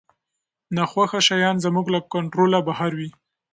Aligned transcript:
ناخوښه 0.75 1.19
شیان 1.27 1.55
زموږ 1.65 1.85
له 1.93 1.99
کنټروله 2.13 2.59
بهر 2.67 2.91
وي. 2.99 3.09